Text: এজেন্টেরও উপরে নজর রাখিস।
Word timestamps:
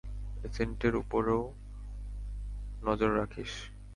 এজেন্টেরও 0.43 0.99
উপরে 1.03 1.35
নজর 2.81 3.09
রাখিস। 3.17 3.53